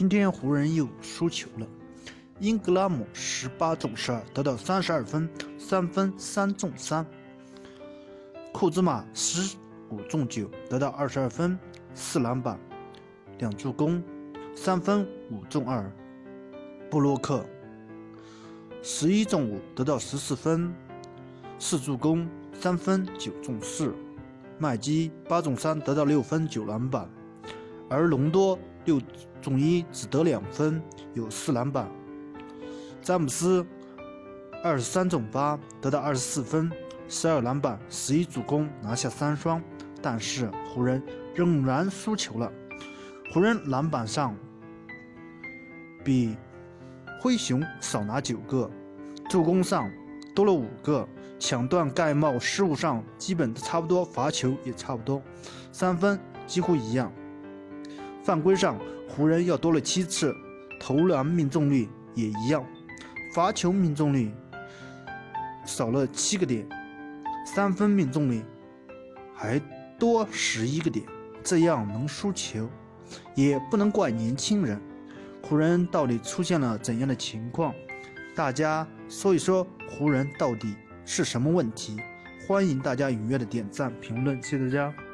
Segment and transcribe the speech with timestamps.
[0.00, 1.66] 今天湖人又输球了。
[2.38, 7.04] 英格拉姆十八中十二，得到三十二分，三分三中三。
[8.50, 9.58] 库兹马十
[9.90, 11.58] 五中九，得到二十二分，
[11.92, 12.58] 四篮板，
[13.40, 14.02] 两助攻，
[14.56, 15.92] 三分五中二。
[16.90, 17.44] 布洛克
[18.82, 20.72] 十一中五，得到十四分，
[21.58, 23.94] 四助攻，三分九中四。
[24.58, 27.06] 麦基八中三，得到六分九篮板，
[27.90, 29.00] 而隆多六
[29.42, 30.80] 中一，只得两分，
[31.12, 31.90] 有四篮板。
[33.02, 33.66] 詹姆斯
[34.62, 36.70] 二十三中八，得到二十四分、
[37.08, 39.60] 十二篮板、十一助攻，拿下三双。
[40.00, 41.02] 但是湖人
[41.34, 42.50] 仍然输球了。
[43.32, 44.34] 湖人篮板上
[46.04, 46.36] 比
[47.20, 48.70] 灰熊少拿九个，
[49.28, 49.90] 助攻上
[50.34, 51.06] 多了五个，
[51.40, 55.20] 抢断、盖帽失误上基本都差不多，罚球也差不多，
[55.72, 57.12] 三分几乎一样。
[58.22, 60.34] 犯规上湖人要多了七次，
[60.78, 62.64] 投篮命中率也一样。
[63.34, 64.32] 罚球命中率
[65.64, 66.68] 少了七个点，
[67.46, 68.42] 三分命中率
[69.34, 69.60] 还
[69.98, 71.04] 多十一个点，
[71.42, 72.68] 这样能输球，
[73.34, 74.80] 也不能怪年轻人。
[75.42, 77.74] 湖人到底出现了怎样的情况？
[78.34, 80.74] 大家说一说湖人到底
[81.04, 81.96] 是什么问题？
[82.46, 84.94] 欢迎大家踊跃的点赞评论，谢谢大家。